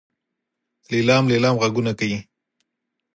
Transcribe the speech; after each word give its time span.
لیلام 0.91 1.23
لیلام 1.31 1.55
غږونه 1.61 1.91
کوي. 1.99 2.19